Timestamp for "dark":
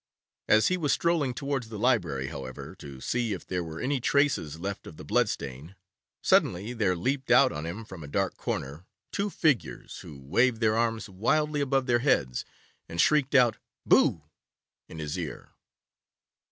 8.07-8.35